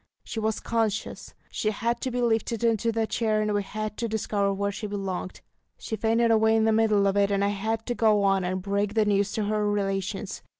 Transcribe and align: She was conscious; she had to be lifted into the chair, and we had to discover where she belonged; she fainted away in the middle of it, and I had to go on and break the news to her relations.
She 0.23 0.39
was 0.39 0.59
conscious; 0.59 1.35
she 1.51 1.69
had 1.69 2.01
to 2.01 2.09
be 2.09 2.23
lifted 2.23 2.63
into 2.63 2.91
the 2.91 3.05
chair, 3.05 3.39
and 3.39 3.53
we 3.53 3.61
had 3.61 3.97
to 3.97 4.07
discover 4.07 4.51
where 4.51 4.71
she 4.71 4.87
belonged; 4.87 5.41
she 5.77 5.95
fainted 5.95 6.31
away 6.31 6.55
in 6.55 6.63
the 6.65 6.71
middle 6.71 7.05
of 7.05 7.15
it, 7.15 7.29
and 7.29 7.43
I 7.45 7.49
had 7.49 7.85
to 7.85 7.93
go 7.93 8.23
on 8.23 8.43
and 8.43 8.63
break 8.63 8.95
the 8.95 9.05
news 9.05 9.31
to 9.33 9.43
her 9.43 9.69
relations. 9.69 10.41